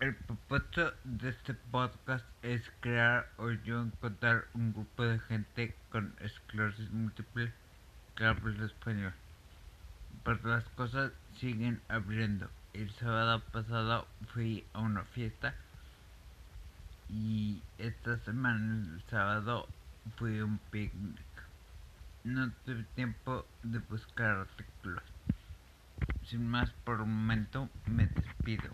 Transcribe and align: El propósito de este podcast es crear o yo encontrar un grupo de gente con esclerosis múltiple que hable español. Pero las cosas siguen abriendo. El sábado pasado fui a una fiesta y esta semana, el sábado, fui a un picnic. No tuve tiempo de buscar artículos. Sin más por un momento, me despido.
El 0.00 0.14
propósito 0.14 0.94
de 1.04 1.28
este 1.28 1.52
podcast 1.52 2.24
es 2.42 2.62
crear 2.80 3.28
o 3.36 3.50
yo 3.50 3.82
encontrar 3.82 4.46
un 4.54 4.72
grupo 4.72 5.04
de 5.04 5.18
gente 5.18 5.76
con 5.90 6.14
esclerosis 6.20 6.90
múltiple 6.90 7.52
que 8.16 8.24
hable 8.24 8.64
español. 8.64 9.12
Pero 10.24 10.38
las 10.48 10.64
cosas 10.70 11.12
siguen 11.38 11.82
abriendo. 11.88 12.48
El 12.72 12.90
sábado 12.92 13.42
pasado 13.52 14.06
fui 14.32 14.64
a 14.72 14.78
una 14.78 15.04
fiesta 15.04 15.54
y 17.10 17.60
esta 17.76 18.16
semana, 18.20 18.88
el 18.94 19.02
sábado, 19.10 19.68
fui 20.16 20.38
a 20.38 20.46
un 20.46 20.56
picnic. 20.70 21.26
No 22.24 22.50
tuve 22.64 22.84
tiempo 22.94 23.44
de 23.62 23.80
buscar 23.80 24.30
artículos. 24.48 25.04
Sin 26.24 26.48
más 26.48 26.70
por 26.84 27.02
un 27.02 27.14
momento, 27.14 27.68
me 27.84 28.06
despido. 28.06 28.70